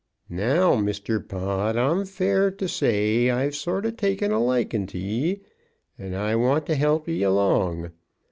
"Now, 0.31 0.73
Mr. 0.77 1.21
Pod, 1.23 1.77
I'm 1.77 2.05
fair 2.05 2.49
t' 2.49 2.65
say 2.65 3.29
I've 3.29 3.55
sort 3.55 3.85
o' 3.85 3.91
takin' 3.91 4.31
a 4.31 4.39
likin' 4.43 4.87
to 4.87 4.97
ye, 4.97 5.41
and 5.95 6.15
I 6.15 6.35
want 6.35 6.65
to 6.65 6.75
help 6.75 7.07
ye 7.07 7.21
along. 7.21 7.91